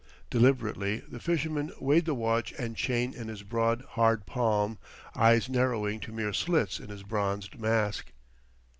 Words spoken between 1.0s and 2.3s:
the fisherman weighed the